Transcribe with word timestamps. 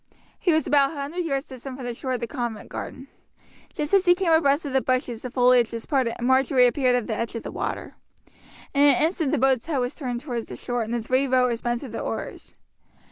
He 0.39 0.51
was 0.51 0.65
about 0.65 0.93
a 0.93 0.93
hundred 0.95 1.17
yards 1.25 1.47
distant 1.49 1.77
from 1.77 1.85
the 1.85 1.93
shore 1.93 2.13
of 2.13 2.21
the 2.21 2.25
convent 2.25 2.69
garden. 2.69 3.07
Just 3.71 3.93
as 3.93 4.05
he 4.05 4.15
came 4.15 4.31
abreast 4.31 4.65
of 4.65 4.73
the 4.73 4.81
bushes 4.81 5.21
the 5.21 5.29
foliage 5.29 5.71
was 5.71 5.85
parted 5.85 6.15
and 6.17 6.25
Marjory 6.25 6.65
appeared 6.65 6.95
at 6.95 7.05
the 7.05 7.13
edge 7.15 7.35
of 7.35 7.43
the 7.43 7.51
water. 7.51 7.93
In 8.73 8.81
an 8.81 8.99
instant 9.03 9.31
the 9.31 9.37
boat's 9.37 9.67
head 9.67 9.77
was 9.77 9.93
turned 9.93 10.19
toward 10.21 10.47
shore, 10.57 10.81
and 10.81 10.91
the 10.91 11.03
three 11.03 11.27
rowers 11.27 11.61
bent 11.61 11.81
to 11.81 11.87
the 11.87 11.99
oars. 12.01 12.57